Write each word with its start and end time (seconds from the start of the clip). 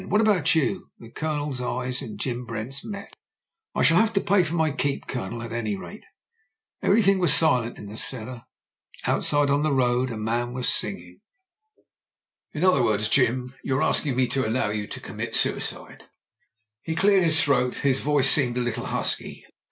What 0.09 0.19
about 0.19 0.55
you?" 0.55 0.89
The 0.97 1.11
O)loners 1.11 1.61
eyes 1.61 2.01
and 2.01 2.19
Jim 2.19 2.43
Brent's 2.43 2.83
met. 2.83 3.13
"1 3.73 3.85
shall 3.85 3.99
have 3.99 4.15
paid 4.25 4.47
for 4.47 4.55
my 4.55 4.71
keep. 4.71 5.05
Colonel, 5.05 5.43
at 5.43 5.53
any 5.53 5.77
rate." 5.77 6.05
Everything 6.81 7.19
was 7.19 7.29
very 7.29 7.37
silent 7.37 7.77
in 7.77 7.85
the 7.85 7.97
cellar; 7.97 8.45
outside 9.05 9.51
on 9.51 9.61
the 9.61 9.71
road 9.71 10.09
a 10.09 10.17
man 10.17 10.53
was 10.53 10.69
singing."] 10.73 11.19
JIM 12.53 12.61
BRENTS 12.61 12.63
V.C 12.63 12.63
137 12.63 12.63
"In 12.63 12.65
other 12.65 12.83
words, 12.83 13.09
Jim, 13.09 13.59
you're 13.63 13.83
asking 13.83 14.15
me 14.15 14.25
to 14.27 14.43
allow 14.47 14.71
you 14.71 14.87
to 14.87 14.99
commit 14.99 15.35
suicide." 15.35 16.05
He 16.81 16.95
cleared 16.95 17.21
his 17.23 17.43
throat; 17.43 17.77
his 17.85 17.99
voice 17.99 18.27
seemed 18.31 18.57
a 18.57 18.61
little 18.61 18.87
husky. 18.87 19.45